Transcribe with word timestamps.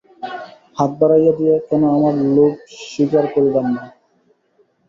হাত 0.77 0.91
বাড়াইয়া 0.99 1.33
দিয়া 1.39 1.55
কেন 1.67 1.83
আমার 1.95 2.13
লোভ 2.35 2.53
স্বীকার 2.83 3.25
করিলাম 3.33 3.67
না। 3.75 3.83